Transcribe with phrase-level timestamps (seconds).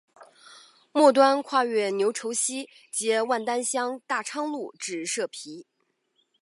[0.91, 5.67] 末端跨越牛稠溪接万丹乡大昌路至社皮。